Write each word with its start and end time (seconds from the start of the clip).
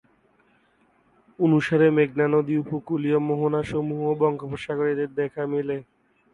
অনুসারে 1.39 1.87
মেঘনা 1.97 2.25
নদী, 2.27 2.53
উপকূলীয় 2.63 3.17
মোহনা 3.27 3.61
সমূহ 3.63 4.01
ও 4.07 4.13
বঙ্গোপসাগরে 4.21 4.89
এদের 4.93 5.09
দেখা 5.19 5.43
মেলে। 5.53 5.77